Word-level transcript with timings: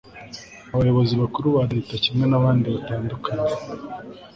abayobozi 0.73 1.13
bakuru 1.21 1.47
ba 1.55 1.63
leta 1.71 1.93
kimwe 2.03 2.25
n 2.27 2.33
abandi 2.39 2.65
batandukanye 2.75 3.51